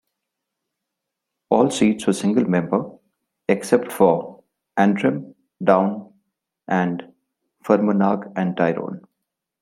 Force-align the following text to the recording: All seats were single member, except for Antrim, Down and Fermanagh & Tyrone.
All 1.51 1.69
seats 1.69 2.07
were 2.07 2.13
single 2.13 2.45
member, 2.49 2.89
except 3.47 3.91
for 3.91 4.43
Antrim, 4.75 5.35
Down 5.63 6.11
and 6.67 7.13
Fermanagh 7.61 8.33
& 8.53 8.55
Tyrone. 8.57 9.01